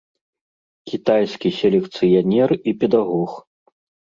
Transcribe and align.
Кітайскі 0.91 1.51
селекцыянер 1.59 2.49
і 2.73 2.77
педагог. 2.85 3.31